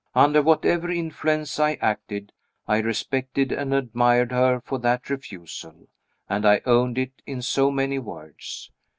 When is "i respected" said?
2.67-3.51